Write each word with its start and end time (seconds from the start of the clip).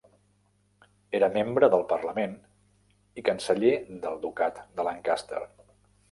Era 1.17 1.27
membre 1.33 1.67
del 1.73 1.83
parlament 1.91 2.33
i 3.23 3.25
canceller 3.27 3.73
del 4.07 4.17
ducat 4.23 4.57
de 4.79 4.87
Lancaster. 4.89 5.43